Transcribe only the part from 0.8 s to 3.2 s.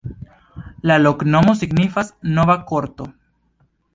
La loknomo signifas: nova-korto.